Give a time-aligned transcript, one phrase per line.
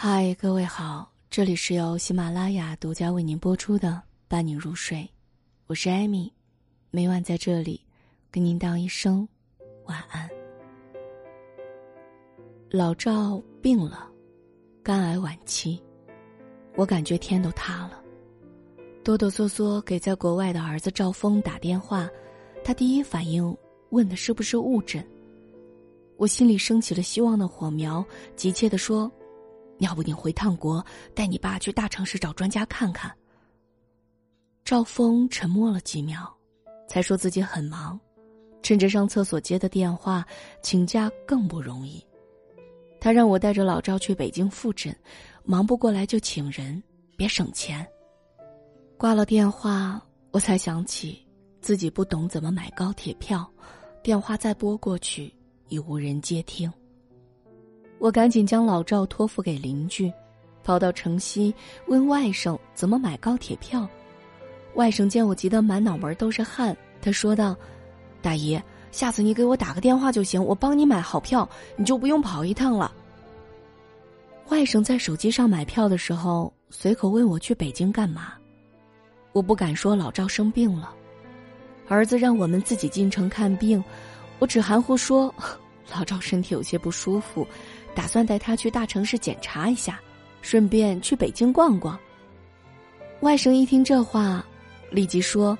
[0.00, 3.88] 嗨，各位好，这里是由喜马拉雅独家为您播出的
[4.28, 4.98] 《伴你入睡》，
[5.66, 6.32] 我是艾米，
[6.92, 7.80] 每晚在这里
[8.30, 9.28] 跟您道一声
[9.86, 10.30] 晚安。
[12.70, 14.08] 老赵病了，
[14.84, 15.82] 肝癌晚期，
[16.76, 18.00] 我感觉天都塌了，
[19.02, 22.08] 哆哆嗦嗦给在国外的儿子赵峰打电话，
[22.62, 23.52] 他第一反应
[23.90, 25.04] 问的是不是误诊，
[26.16, 28.04] 我心里升起了希望的火苗，
[28.36, 29.10] 急切的说。
[29.78, 30.84] 要不你回趟国，
[31.14, 33.12] 带你爸去大城市找专家看看。
[34.64, 36.30] 赵峰沉默了几秒，
[36.86, 37.98] 才说自己很忙，
[38.62, 40.26] 趁着上厕所接的电话，
[40.62, 42.04] 请假更不容易。
[43.00, 44.94] 他让我带着老赵去北京复诊，
[45.44, 46.82] 忙不过来就请人，
[47.16, 47.86] 别省钱。
[48.96, 50.02] 挂了电话，
[50.32, 51.24] 我才想起
[51.60, 53.48] 自己不懂怎么买高铁票，
[54.02, 55.32] 电话再拨过去，
[55.68, 56.70] 已无人接听。
[57.98, 60.12] 我赶紧将老赵托付给邻居，
[60.62, 61.54] 跑到城西
[61.86, 63.88] 问外甥怎么买高铁票。
[64.74, 67.56] 外甥见我急得满脑门都是汗，他说道
[68.22, 68.60] ：“大姨，
[68.92, 72.92] 下次你给我打个电话就行，我帮你买好票，你就不用跑一趟了。”
[74.50, 78.34] 外甥在手机上买票的时候，随口问我去北京干嘛，
[79.32, 80.94] 我不敢说老赵生病了，
[81.88, 83.82] 儿子让我们自己进城看病，
[84.38, 85.34] 我只含糊说
[85.92, 87.46] 老赵身体有些不舒服。
[87.98, 90.00] 打算带他去大城市检查一下，
[90.40, 91.98] 顺便去北京逛逛。
[93.22, 94.46] 外甥一听这话，
[94.88, 95.58] 立即说：“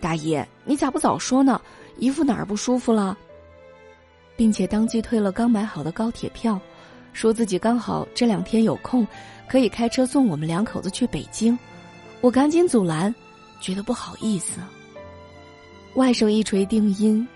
[0.00, 1.60] 大爷，你咋不早说呢？
[1.98, 3.18] 姨父哪儿不舒服了？”
[4.36, 6.56] 并且当即退了刚买好的高铁票，
[7.12, 9.04] 说自己刚好这两天有空，
[9.48, 11.58] 可以开车送我们两口子去北京。
[12.20, 13.12] 我赶紧阻拦，
[13.60, 14.60] 觉得不好意思。
[15.96, 17.26] 外甥一锤定音：“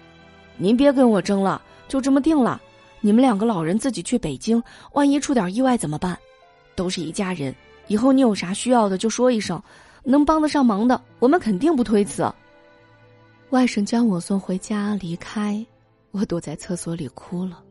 [0.57, 2.63] 您别跟我争了，就这么定了。”
[3.01, 4.63] 你们两个老人自己去北京，
[4.93, 6.19] 万一出点意外怎么办？
[6.75, 7.55] 都是一家人，
[7.89, 9.63] 以后你有啥需要的就说一声，
[10.05, 12.31] 能帮得上忙的，我们肯定不推辞。
[13.51, 15.65] 外甥将我送回家离开，
[16.11, 17.63] 我躲在厕所里哭了，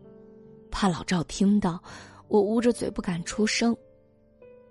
[0.69, 1.81] 怕老赵听到，
[2.27, 3.75] 我捂着嘴不敢出声。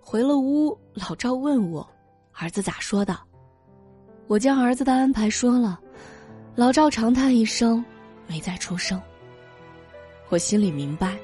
[0.01, 1.89] 回了屋，老赵问我，
[2.33, 3.17] 儿子咋说的？
[4.27, 5.81] 我将儿子的安排说了，
[6.55, 7.85] 老赵长叹一声，
[8.27, 9.01] 没再出声。
[10.31, 11.19] 我心里明白，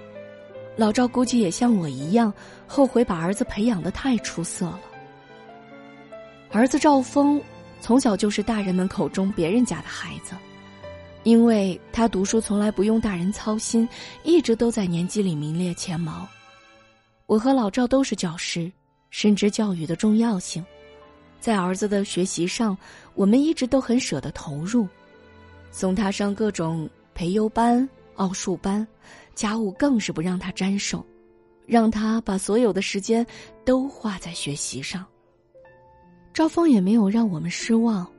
[0.76, 2.32] 老赵估计也像我一样
[2.66, 4.80] 后悔把儿子培养的太出色了。
[6.50, 7.40] 儿子赵峰
[7.80, 10.34] 从小就是大人们口中别人家的孩子，
[11.22, 13.86] 因为他读书从来不用大人操心，
[14.22, 16.26] 一直都在年级里名列前茅。
[17.26, 18.72] 我和老赵都是教师，
[19.10, 20.64] 深知教育的重要性，
[21.40, 22.76] 在儿子的学习上，
[23.14, 24.88] 我们一直都很舍得投入，
[25.70, 27.86] 送他上各种培优班。
[28.16, 28.86] 奥数班，
[29.34, 31.04] 家务更是不让他沾手，
[31.66, 33.26] 让他把所有的时间
[33.64, 35.04] 都花在学习上。
[36.32, 38.10] 赵峰也没有让我们失望，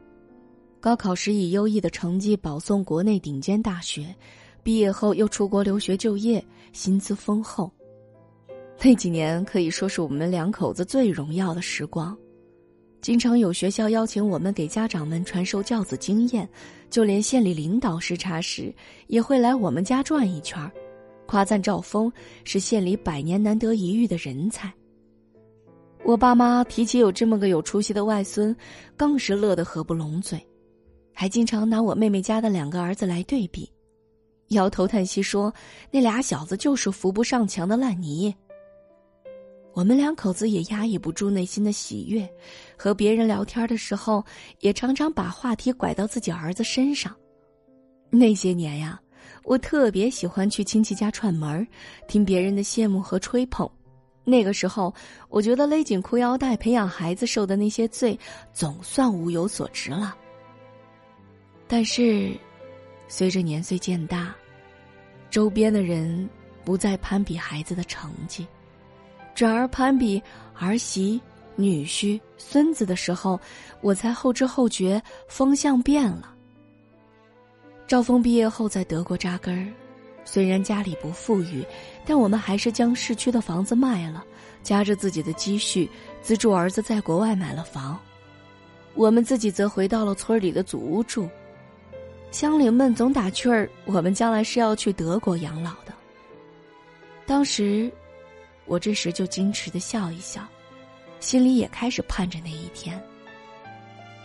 [0.79, 4.15] 高考时以优异的成绩保送国内顶尖大学，
[4.63, 7.71] 毕业后又出国留学就业，薪资丰厚。
[8.81, 12.17] 那几年可以说是我们两口子最荣耀的时光。
[13.05, 16.49] 经常有学校邀请我们给家长们传授教子经验，
[16.89, 18.73] 就连县里领导视察时
[19.05, 20.59] 也会来我们家转一圈
[21.27, 22.11] 夸赞赵峰
[22.45, 24.73] 是县里百年难得一遇的人才。
[26.03, 28.55] 我爸妈提起有这么个有出息的外孙，
[28.97, 30.43] 更是乐得合不拢嘴，
[31.13, 33.71] 还经常拿我妹妹家的两个儿子来对比，
[34.47, 35.53] 摇头叹息说
[35.91, 38.33] 那俩小子就是扶不上墙的烂泥。
[39.73, 42.25] 我们两口子也压抑不住内心的喜悦，
[42.77, 44.23] 和别人聊天的时候，
[44.59, 47.15] 也常常把话题拐到自己儿子身上。
[48.09, 48.99] 那些年呀，
[49.43, 51.67] 我特别喜欢去亲戚家串门
[52.07, 53.69] 听别人的羡慕和吹捧。
[54.23, 54.93] 那个时候，
[55.29, 58.17] 我觉得勒紧裤腰带培养孩子受的那些罪，
[58.51, 60.15] 总算物有所值了。
[61.67, 62.31] 但是，
[63.07, 64.33] 随着年岁渐大，
[65.29, 66.27] 周边的人
[66.63, 68.47] 不再攀比孩子的成绩。
[69.35, 70.21] 转而攀比
[70.53, 71.21] 儿媳、
[71.55, 73.39] 女婿、孙子的时候，
[73.81, 76.33] 我才后知后觉，风向变了。
[77.87, 79.71] 赵峰毕业后在德国扎根儿，
[80.23, 81.65] 虽然家里不富裕，
[82.05, 84.23] 但我们还是将市区的房子卖了，
[84.63, 85.89] 夹着自己的积蓄
[86.21, 87.99] 资助儿子在国外买了房。
[88.93, 91.29] 我们自己则回到了村里的祖屋住。
[92.31, 95.93] 乡邻们总打趣儿，我们将来是要去德国养老的。
[97.25, 97.91] 当时。
[98.67, 100.41] 我这时就矜持的笑一笑，
[101.25, 103.01] 心里也开始盼着那一天。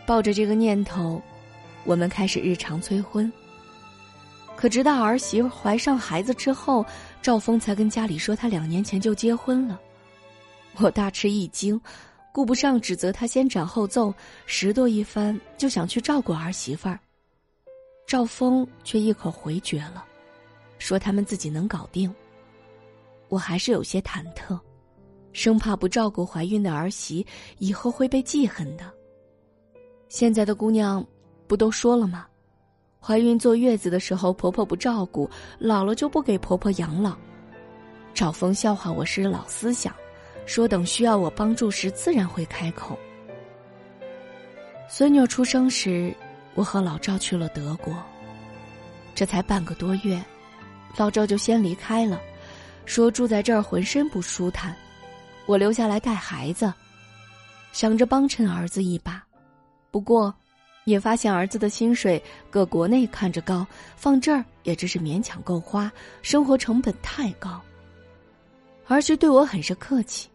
[0.04, 1.18] 抱着这个念头，
[1.84, 3.32] 我们开始日常催婚。
[4.54, 6.84] 可直到儿媳怀上孩子之后，
[7.22, 9.80] 赵峰才跟家里说他两年前就结婚了，
[10.76, 11.80] 我大吃一惊，
[12.32, 14.12] 顾不上指责他先斩后奏，
[14.44, 17.00] 拾掇一番就想去照顾儿媳妇儿。
[18.06, 20.04] 赵峰却一口回绝了，
[20.78, 22.14] 说他们自己能搞定。
[23.28, 24.60] 我还是有些忐忑，
[25.32, 27.26] 生怕不照顾怀孕的儿媳
[27.58, 28.84] 以后会被记恨的。
[30.08, 31.04] 现在的姑娘，
[31.46, 32.26] 不都说了吗？
[33.00, 35.28] 怀孕坐月子的时候，婆婆不照顾，
[35.58, 37.16] 老了就不给婆婆养老。
[38.12, 39.94] 赵峰笑话我是老思想，
[40.46, 42.98] 说等需要我帮助时，自然会开口。
[44.88, 46.14] 孙女出生时。
[46.56, 47.96] 我和老赵去了德国，
[49.14, 50.20] 这才半个多月，
[50.96, 52.20] 老赵就先离开了，
[52.86, 54.76] 说住在这儿浑身不舒坦，
[55.50, 56.72] 我留下来带孩子，
[57.72, 59.20] 想着帮衬儿子一把。
[59.90, 60.32] 不过，
[60.84, 63.66] 也发现儿子的薪水搁国内看着高，
[63.96, 65.90] 放这儿也只是勉强够花，
[66.22, 67.60] 生活成本太高。
[68.86, 70.28] 儿媳对我很是客气，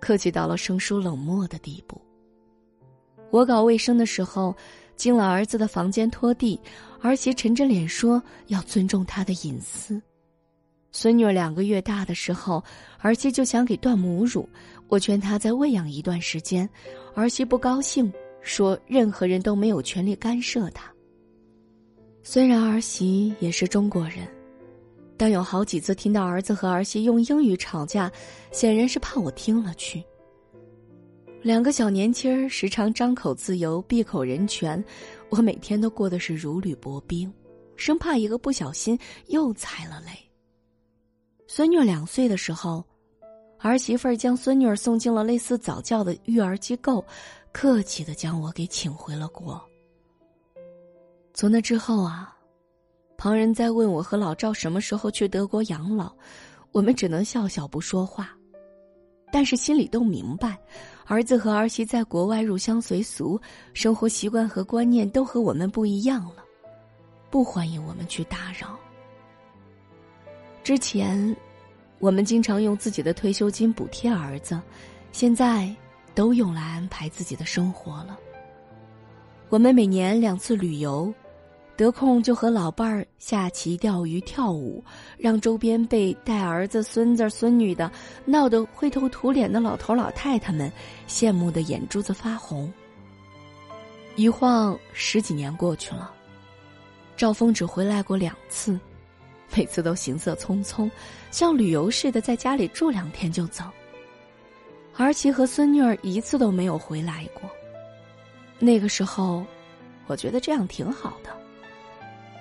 [0.00, 2.00] 客气到了生疏冷漠的地步。
[3.30, 4.56] 我搞卫生的时候。
[4.94, 6.60] 进了儿子的房间拖地，
[7.00, 10.00] 儿媳沉着脸说要尊重他的隐私。
[10.94, 12.62] 孙女两个月大的时候，
[12.98, 14.46] 儿媳就想给断母乳，
[14.88, 16.68] 我劝她再喂养一段时间，
[17.14, 18.12] 儿媳不高兴，
[18.42, 20.92] 说任何人都没有权利干涉她。
[22.22, 24.28] 虽然儿媳也是中国人，
[25.16, 28.12] 但有好几次听到儿子和儿媳用英语吵架，
[28.52, 30.04] 显然是怕我听了去。
[31.40, 34.84] 两个小年轻儿时常张口自由，闭口人权，
[35.30, 37.32] 我每天都过得是如履薄冰，
[37.76, 38.96] 生怕一个不小心
[39.28, 40.12] 又踩了雷。
[41.54, 42.82] 孙女两岁的时候，
[43.58, 47.04] 儿媳妇儿将孙女儿送进了类似早教的育儿机构，
[47.52, 49.62] 客气的将我给请回了国。
[51.34, 52.34] 从那之后啊，
[53.18, 56.10] 旁人在问我和老赵什么时候去德国养老，
[56.70, 58.34] 我们只能笑笑不说话，
[59.30, 60.58] 但是心里都明白。
[61.04, 63.38] 儿子和儿媳在国外入乡随俗，
[63.74, 66.42] 生活习惯和观念都和我们不一样了，
[67.28, 68.74] 不欢迎我们去打扰。
[70.62, 71.36] 之前，
[71.98, 74.60] 我们经常用自己的退休金补贴儿子，
[75.10, 75.74] 现在
[76.14, 78.18] 都用来安排自己的生活了。
[79.48, 81.12] 我们每年两次旅游。
[81.74, 84.84] 得空就和老伴儿下棋、钓鱼、跳舞，
[85.16, 87.90] 让周边被带儿子、孙子、孙女的
[88.26, 90.70] 闹得灰头土脸的老头老太太们
[91.08, 92.70] 羡慕的眼珠子发红。
[94.16, 96.12] 一晃十几年过去了，
[97.16, 98.78] 赵峰只回来过两次，
[99.54, 100.90] 每次都行色匆匆，
[101.30, 103.64] 像旅游似的在家里住两天就走。
[104.96, 107.42] 儿媳和孙女儿一次都没有回来过。
[108.58, 109.44] 那个时候，
[110.06, 111.30] 我觉得这样挺好的。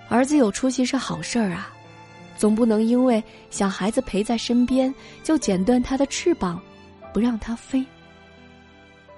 [0.09, 1.73] 儿子有出息是好事儿啊，
[2.37, 4.93] 总不能因为想孩子陪在身边
[5.23, 6.61] 就剪断他的翅膀，
[7.13, 7.85] 不让他飞。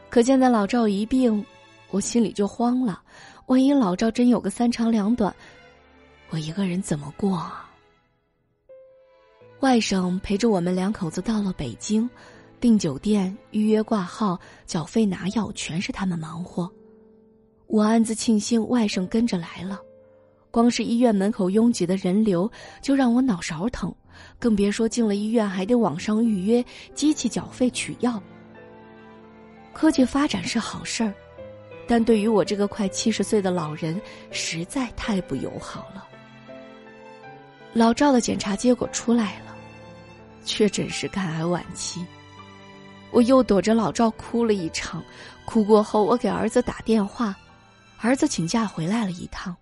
[0.10, 1.44] 可现在老赵一病，
[1.90, 3.02] 我心里就慌了。
[3.48, 5.34] 万一老赵真有个三长两短，
[6.30, 7.70] 我一个人怎么过啊？
[9.64, 12.08] 外甥陪着我们两口子到了北京，
[12.60, 16.70] 订酒店、预约挂号、缴费拿药，全是他们忙活。
[17.68, 19.80] 我暗自庆幸外甥跟着来了。
[20.52, 22.52] 光是医院门口拥挤的人流
[22.82, 23.90] 就让我脑勺疼，
[24.38, 26.64] 更别说进了医院还得网上预约、
[26.94, 28.22] 机器缴费取药。
[29.72, 31.14] 科技发展是好事儿，
[31.88, 33.98] 但对于我这个快七十岁的老人，
[34.30, 36.06] 实在太不友好了。
[37.72, 39.53] 老赵的检查结果出来了，
[40.44, 42.06] 确诊是肝癌晚期。
[43.12, 45.04] 我又躲着老赵哭了一场，
[45.46, 47.36] 哭过后我给儿子打电话，
[48.00, 49.56] 儿子请假回来了一趟。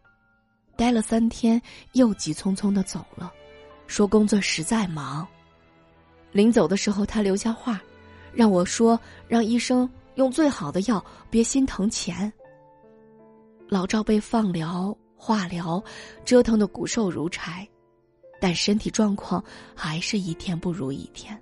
[0.77, 1.61] 待了三天，
[1.91, 3.31] 又急匆匆的走了，
[3.88, 5.27] 说工作实在忙。
[6.31, 7.79] 临走的时候，他留下话，
[8.33, 12.31] 让我说让医生用最好的药，别心疼钱。
[13.67, 15.83] 老赵被放疗、化疗，
[16.23, 17.67] 折腾的骨瘦如柴，
[18.41, 19.41] 但身体状况
[19.75, 21.39] 还是一天不如一天。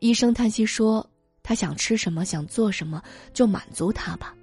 [0.00, 1.08] 医生叹息说
[1.40, 3.00] ：“他想吃什么，想做什么，
[3.32, 4.34] 就满足他吧，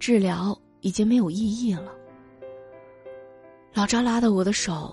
[0.00, 1.92] 治疗已经没有意义了。”
[3.72, 4.92] 老赵拉的我的手，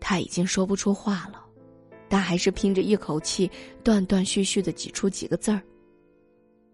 [0.00, 1.44] 他已经说不出话了，
[2.08, 3.50] 但还是拼着一口气，
[3.82, 5.60] 断断续续的挤出几个字儿。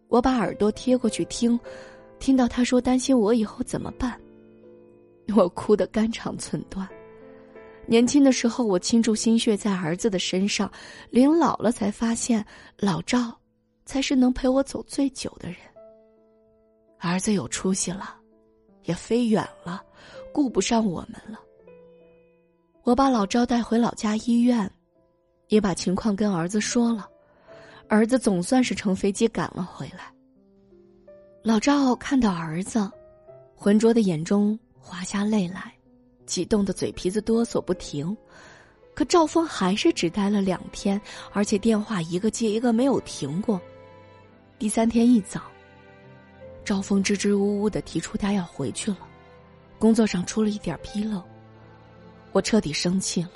[0.09, 1.59] 我把耳朵贴过去听，
[2.19, 4.21] 听到他说担心我以后怎么办，
[5.35, 6.87] 我哭得肝肠寸断。
[7.93, 10.73] 年轻的时候我倾注心血在儿子的身上，
[11.11, 12.43] 临老了才发现
[12.79, 13.31] 老赵，
[13.85, 15.59] 才是能陪我走最久的人。
[17.01, 18.17] 儿子有出息了，
[18.85, 19.83] 也飞远了。
[20.33, 21.39] 顾不上我们了。
[22.83, 24.71] 我把老赵带回老家医院，
[25.49, 27.07] 也把情况跟儿子说了。
[27.91, 30.11] 儿子总算是乘飞机赶了回来。
[31.43, 32.91] 老赵看到儿子，
[33.55, 35.75] 浑浊的眼中滑下泪来，
[36.27, 38.17] 激动的嘴皮子哆嗦不停。
[38.95, 41.01] 可赵峰还是只待了两天，
[41.33, 43.61] 而且电话一个接一个没有停过。
[44.59, 45.41] 第三天一早，
[46.65, 48.99] 赵峰支支吾吾的提出他要回去了，
[49.79, 51.23] 工作上出了一点纰漏。
[52.33, 53.31] 我彻底生气了。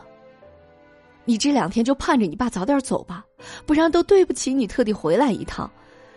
[1.25, 3.25] 你这两天就盼着你爸早点走吧，
[3.65, 5.71] 不然都对不起你特地回来一趟。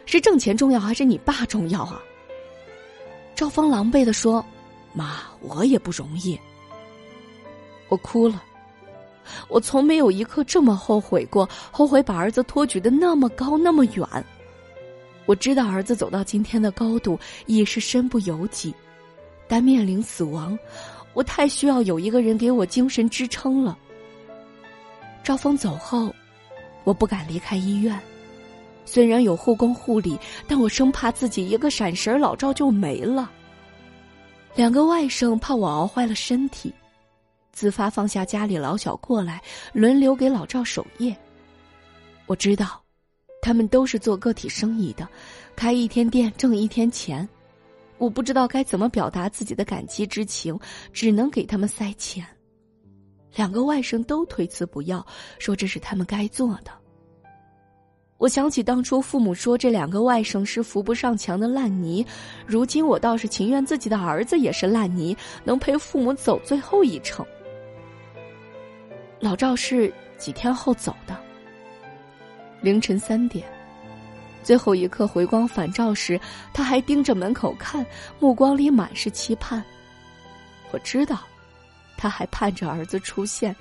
[0.05, 2.01] 是挣钱重要还是你爸重要啊？
[3.35, 4.43] 赵峰狼狈的说
[4.93, 6.37] ：“妈，我也不容易。”
[7.89, 8.41] 我哭了。
[9.47, 14.07] 我从没有一刻这么后悔过，后悔把儿子托举的那么高那么远。
[15.25, 18.73] 我知道儿子走到今天的高度已是身不由己，
[19.47, 20.57] 但面临死亡，
[21.13, 23.77] 我太需要有一个人给我精神支撑了。
[25.23, 26.11] 赵峰走后，
[26.83, 27.99] 我不敢离开医院，
[28.85, 30.17] 虽然有护工护理，
[30.47, 33.29] 但我生怕自己一个闪神，老赵就没了。
[34.55, 36.73] 两个外甥怕我熬坏了身体。
[37.59, 39.41] 自发放下家里老小过来，
[39.73, 41.13] 轮流给老赵守夜。
[42.25, 42.81] 我知道，
[43.41, 45.05] 他们都是做个体生意的，
[45.57, 47.27] 开一天店挣一天钱。
[47.97, 50.57] 我不知道该怎么表达自己的感激之情，
[50.93, 52.25] 只能给他们塞钱。
[53.35, 55.05] 两个外甥都推辞不要，
[55.37, 56.71] 说这是他们该做的。
[58.19, 62.05] 我想起当初父母说这两个外甥是扶不上墙的烂泥，
[62.47, 65.13] 如今我倒是情愿自己的儿子也是烂泥，
[65.43, 67.25] 能陪父母走最后一程。
[69.19, 71.17] 老赵是几天后走的。
[72.61, 73.49] 凌晨三点，
[74.43, 76.19] 最后一刻回光返照时，
[76.53, 77.85] 他还盯着门口看，
[78.19, 79.63] 目光里满是期盼。
[80.71, 81.19] 我知道，
[81.97, 83.55] 他还盼着儿子出现，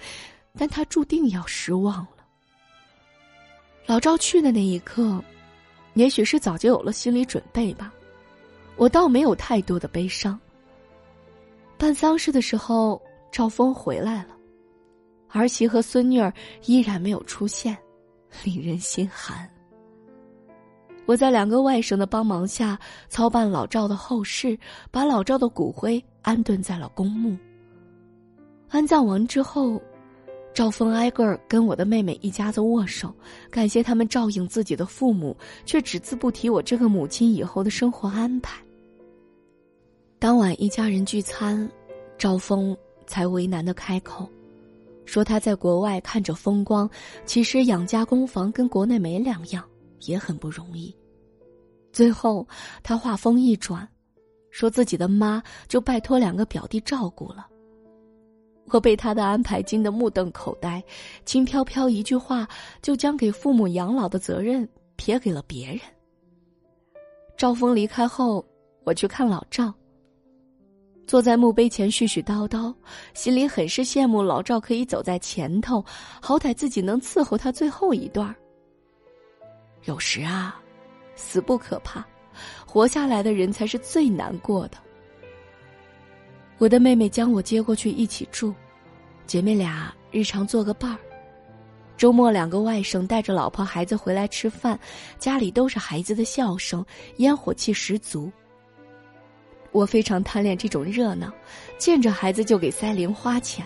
[0.57, 2.25] 但他注定要失望了。
[3.87, 5.23] 老赵去的那一刻，
[5.95, 7.93] 也许是早就有了心理准备吧，
[8.77, 10.39] 我倒没有太多的悲伤。
[11.77, 13.01] 办丧事的时候，
[13.33, 14.38] 赵峰回来了。
[15.31, 16.33] 儿媳和孙女儿
[16.65, 17.77] 依然没有出现，
[18.45, 19.49] 令人心寒。
[21.07, 24.59] 我在两个外甥的帮忙下操办老赵的后事，
[24.91, 27.37] 把老赵的骨灰安顿在了公墓。
[28.69, 29.81] 安葬完之后，
[30.53, 33.11] 赵峰挨个跟我的妹妹一家子握手，
[33.51, 38.63] 感谢他们照应自己的父母，却只字不提我这个母亲以后的生活安排。
[40.19, 41.67] 当晚一家人聚餐，
[42.19, 44.29] 赵峰才为难的开口。
[45.09, 46.89] 说他在国外看着风光，
[47.25, 49.67] 其实养家供房跟国内没两样，
[50.03, 50.95] 也很不容易。
[51.91, 52.47] 最后，
[52.83, 53.89] 他话锋一转，
[54.51, 57.49] 说自己的妈就拜托两个表弟照顾了。
[58.67, 60.85] 我被他的安排惊得目瞪口呆，
[61.25, 62.47] 轻飘飘一句话
[62.83, 65.81] 就将给父母养老的责任撇给了别人。
[67.35, 68.45] 赵峰离开后，
[68.85, 69.73] 我去看老赵。
[71.09, 72.73] 坐在墓碑前絮絮叨叨，
[73.15, 75.83] 心里很是羡慕老赵可以走在前头，
[76.21, 78.33] 好歹自己能伺候他最后一段
[79.85, 80.61] 有时啊，
[81.17, 82.07] 死不可怕，
[82.67, 84.77] 活下来的人才是最难过的。
[86.59, 88.53] 我的妹妹将我接过去一起住，
[89.27, 90.99] 姐妹俩日常做个伴儿。
[91.97, 94.79] 周末两个外甥带着老婆孩子回来吃饭，
[95.19, 96.85] 家里都是孩子的笑声，
[97.17, 98.31] 烟火气十足。
[99.79, 101.33] 我非常贪恋这种热闹，
[101.79, 103.65] 见着孩子就给塞零花钱。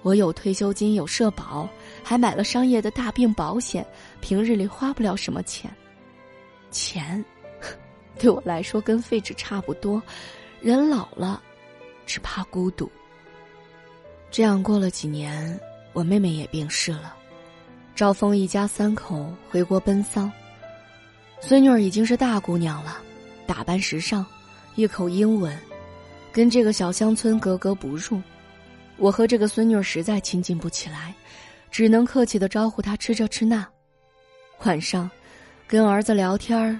[0.00, 1.68] 我有退休金，有社保，
[2.02, 3.86] 还买了商业的大病保险，
[4.22, 5.70] 平日里花不了什么钱。
[6.70, 7.22] 钱，
[8.18, 10.02] 对我来说跟废纸差不多。
[10.62, 11.42] 人老了，
[12.06, 12.90] 只怕孤独。
[14.30, 15.60] 这样过了几年，
[15.92, 17.14] 我妹妹也病逝了。
[17.94, 20.32] 赵峰一家三口回国奔丧，
[21.42, 23.02] 孙女儿已经是大姑娘了，
[23.46, 24.24] 打扮时尚。
[24.78, 25.52] 一口英文，
[26.30, 28.22] 跟这个小乡村格格不入。
[28.96, 31.12] 我和这个孙女实在亲近不起来，
[31.68, 33.68] 只能客气的招呼她吃这吃那。
[34.64, 35.10] 晚上，
[35.66, 36.78] 跟儿子聊天儿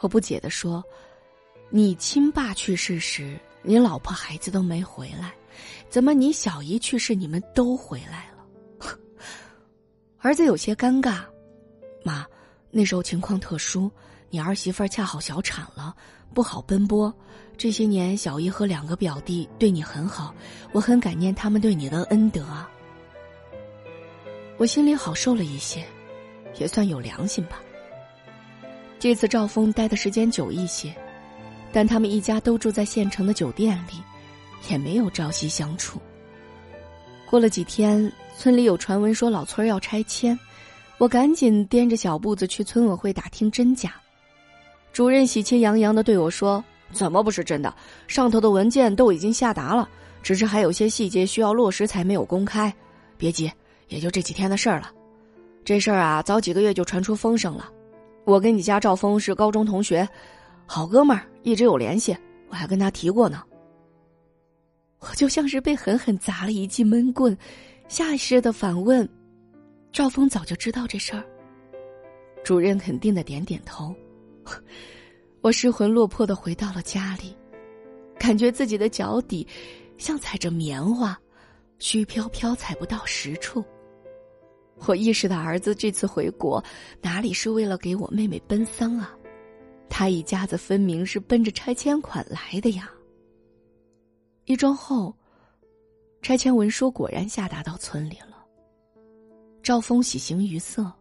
[0.00, 0.82] 我不解的说
[1.70, 5.32] ：“你亲爸去世时，你老婆孩子都没回来，
[5.88, 8.44] 怎么你小姨去世，你们都回来了？”
[10.18, 11.20] 儿子有些尴尬，
[12.02, 12.26] 妈，
[12.72, 13.88] 那时候情况特殊。
[14.28, 15.94] 你儿媳妇儿恰好小产了，
[16.34, 17.12] 不好奔波。
[17.56, 20.34] 这些年，小姨和两个表弟对你很好，
[20.72, 22.44] 我很感念他们对你的恩德。
[24.58, 25.84] 我心里好受了一些，
[26.58, 27.60] 也算有良心吧。
[28.98, 30.94] 这次赵峰待的时间久一些，
[31.72, 34.02] 但他们一家都住在县城的酒店里，
[34.70, 36.00] 也没有朝夕相处。
[37.28, 40.38] 过了几天，村里有传闻说老村要拆迁，
[40.98, 43.94] 我赶紧掂着小步子去村委会打听真假。
[44.96, 47.76] 主任喜气洋洋的对我说：“怎么不是真的？
[48.06, 49.86] 上头的文件都已经下达了，
[50.22, 52.74] 只是还有些细节需要落实才没有公开。
[53.18, 53.52] 别急，
[53.88, 54.90] 也就这几天的事儿了。
[55.66, 57.70] 这事儿啊，早几个月就传出风声了。
[58.24, 60.08] 我跟你家赵峰是高中同学，
[60.64, 62.16] 好哥们儿，一直有联系。
[62.48, 63.42] 我还跟他提过呢。”
[65.00, 67.36] 我就像是被狠狠砸了一记闷棍，
[67.86, 69.06] 下意识的反问
[69.92, 71.22] ：“赵峰早就知道这事儿？”
[72.42, 73.94] 主任肯定的点点头。
[75.42, 77.36] 我失魂落魄的回到了家里，
[78.18, 79.46] 感觉自己的脚底
[79.98, 81.18] 像踩着棉花，
[81.78, 83.64] 虚飘飘踩不到实处。
[84.86, 86.62] 我意识到儿子这次回国
[87.00, 89.16] 哪里是为了给我妹妹奔丧啊，
[89.88, 92.90] 他一家子分明是奔着拆迁款来的呀。
[94.44, 95.16] 一周后，
[96.20, 98.36] 拆迁文书果然下达到村里了。
[99.62, 100.92] 赵峰喜形于色，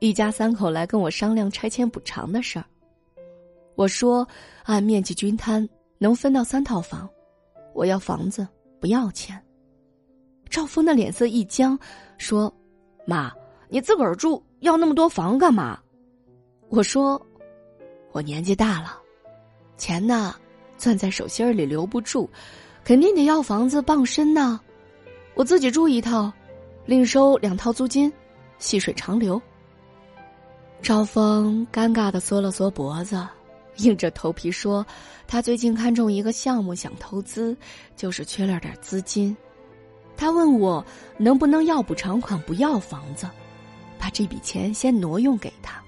[0.00, 2.64] 一家三口来跟我商量拆迁补偿的事儿。
[3.76, 4.26] 我说
[4.64, 7.08] ：“按面积均摊，能分到三套房，
[7.74, 8.46] 我要房子，
[8.80, 9.40] 不要钱。”
[10.48, 11.76] 赵峰的脸色一僵，
[12.16, 12.52] 说
[13.06, 13.32] ：“妈，
[13.68, 15.78] 你自个儿住，要那么多房干嘛？”
[16.70, 17.20] 我说
[18.12, 18.96] ：“我年纪大了，
[19.76, 20.34] 钱呢，
[20.78, 22.30] 攥在手心里留不住，
[22.84, 24.60] 肯定得要房子傍身呢。
[25.34, 26.32] 我自己住一套，
[26.86, 28.12] 另收两套租金，
[28.58, 29.40] 细水长流。”
[30.80, 33.20] 赵峰尴尬的缩了缩脖子。
[33.78, 34.86] 硬着头皮说
[35.26, 37.56] ：“他最近看中一个项目，想投资，
[37.96, 39.36] 就是缺了点资金。
[40.16, 40.84] 他问我
[41.18, 43.28] 能不能要补偿款，不要房子，
[43.98, 45.82] 把这笔钱先挪用给他。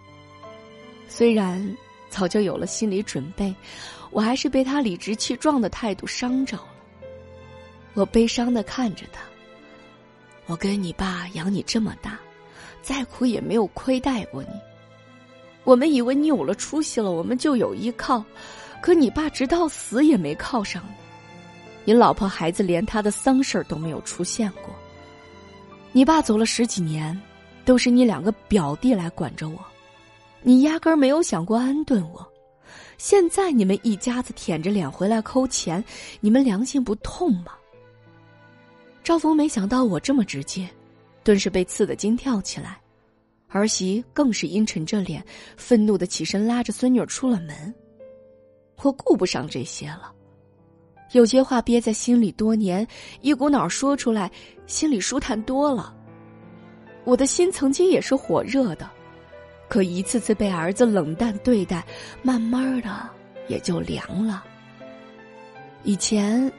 [1.09, 1.77] 虽然
[2.11, 3.55] 早就有了心理准备，
[4.11, 6.69] 我还是被他理直气壮的态度伤着了。
[7.95, 9.23] 我悲伤的看着他。
[10.47, 12.19] 我跟你爸养你这么大，
[12.83, 14.49] 再苦也没有亏待过你。”
[15.67, 18.25] 我们以为你有了出息了，我们就有依靠，
[18.81, 20.81] 可你爸直到死也没靠上
[21.85, 24.73] 你，你老婆孩子连他的丧事儿都没有出现过。
[25.91, 27.21] 你爸走了十几年，
[27.65, 29.59] 都是你两个表弟来管着我，
[30.41, 32.25] 你压根儿没有想过安顿我。
[32.97, 35.85] 现在你们一家子舔着脸回来抠钱，
[36.21, 37.53] 你们良心不痛吗？
[39.03, 40.69] 赵峰没想到我这么直接，
[41.25, 42.79] 顿时被刺得惊跳起来。
[43.49, 45.25] 儿媳更是阴沉着脸，
[45.57, 47.75] 愤怒的起身拉着孙女出了门。
[48.83, 50.13] 我顾不上这些了，
[51.13, 52.87] 有些话憋在心里多年，
[53.21, 54.31] 一股脑说出来，
[54.67, 55.95] 心里舒坦多了。
[57.05, 58.91] 我的心曾经也是火热的，
[59.69, 61.87] 可一次次被儿子冷淡对待，
[62.23, 63.09] 慢慢的
[63.49, 64.45] 也就凉了。
[65.85, 66.53] 以前，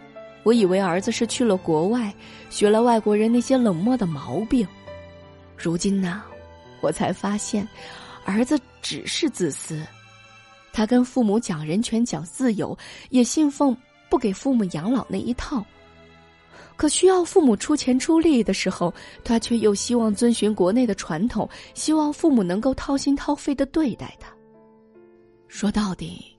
[0.43, 2.13] 我以为儿子是去了国外，
[2.49, 4.65] 学了外国人那些冷漠的毛病，
[5.57, 6.23] 如今呢？
[6.81, 7.67] 我才发现，
[8.25, 9.85] 儿子只是自私。
[10.71, 12.77] 他跟父母讲人权、讲自由，
[13.09, 13.75] 也信奉
[14.09, 15.65] 不给父母养老那一套。
[16.75, 24.31] 可需要父母出钱出力的时候，他却又希望遵循国内的传统，希望父母能够掏心掏肺的对待他。
[25.47, 26.37] 说到底，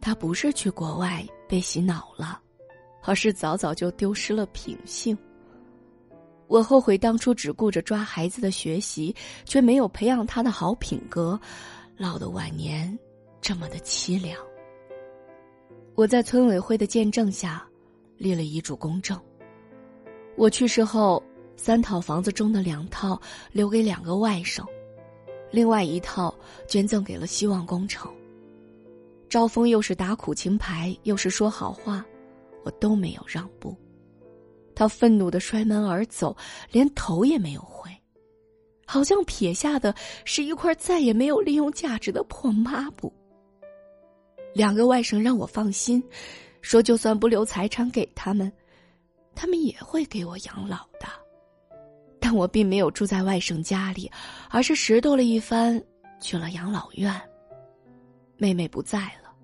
[0.00, 2.40] 他不是去国外被洗脑了，
[3.04, 5.16] 而是早早就丢失了品性。
[6.48, 11.38] 我后悔当初只顾着抓孩子的学习，却没有培养他的好品格，
[11.96, 12.98] 落得晚年
[13.40, 14.36] 这么的凄凉。
[15.94, 17.66] 我在村委会的见证下，
[18.16, 19.20] 立了遗嘱公证。
[20.36, 21.22] 我去世后，
[21.56, 23.20] 三套房子中的两套
[23.52, 24.64] 留给两个外甥，
[25.50, 26.34] 另外一套
[26.66, 28.10] 捐赠给了希望工程。
[29.28, 32.02] 招风又是打苦情牌，又是说好话，
[32.64, 33.76] 我都没有让步。
[34.78, 36.36] 他愤怒的摔门而走，
[36.70, 37.90] 连头也没有回，
[38.86, 39.92] 好像撇下的
[40.24, 43.12] 是一块再也没有利用价值的破抹布。
[44.54, 46.00] 两个外甥让我放心，
[46.62, 48.52] 说就算不留财产给他们，
[49.34, 51.08] 他们也会给我养老的。
[52.20, 54.08] 但我并没有住在外甥家里，
[54.48, 55.82] 而是拾掇了一番，
[56.20, 57.12] 去了养老院。
[58.36, 59.34] 妹妹不在了，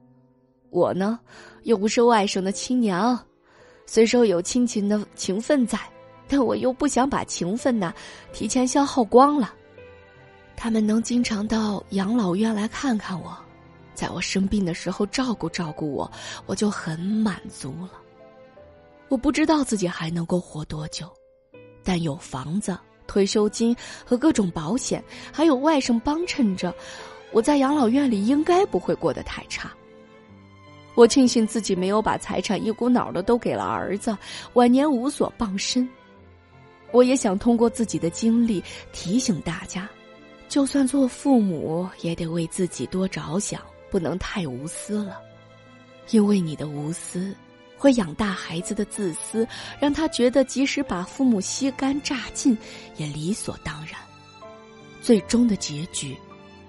[0.70, 1.18] 我呢，
[1.64, 3.18] 又不是外甥的亲娘。
[3.86, 5.78] 虽说有亲情的情分在，
[6.26, 7.92] 但我又不想把情分呐
[8.32, 9.54] 提前消耗光了。
[10.56, 13.36] 他们能经常到养老院来看看我，
[13.94, 16.10] 在我生病的时候照顾照顾我，
[16.46, 17.92] 我就很满足了。
[19.08, 21.06] 我不知道自己还能够活多久，
[21.84, 26.74] 但有房子、退休金和各种保险，还有外甥帮衬着，
[27.32, 29.70] 我在养老院里应该不会过得太差。
[30.94, 34.16] 我庆幸自己没有把财产一股脑的都给了儿子，
[34.52, 35.88] 晚年无所傍身。
[36.92, 39.88] 我也想通过自己的经历提醒大家，
[40.48, 45.18] 就算做父母，也得为自己多着想，不能太无私了，
[46.10, 47.34] 因为你的无私。
[47.76, 49.46] 会养大孩子的自私，
[49.78, 52.56] 让他觉得即使把父母吸干榨尽，
[52.96, 54.00] 也理所当然。
[55.02, 56.16] 最终的结局，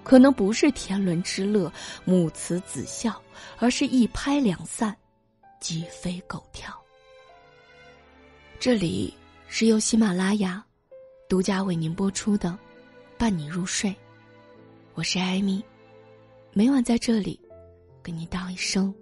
[0.06, 1.70] 可能不是天伦之乐、
[2.06, 3.20] 母慈子孝，
[3.58, 4.96] 而是一拍两散、
[5.60, 6.72] 鸡飞狗跳。
[8.60, 9.12] 这里
[9.48, 10.64] 是由喜马拉雅
[11.28, 12.50] 独家为您播出的
[13.18, 13.90] 《伴你入睡》，
[14.94, 15.64] 我是艾米，
[16.54, 17.42] 每晚在这里
[18.04, 18.94] 跟你道一声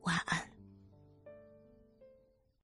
[0.00, 0.55] 晚安。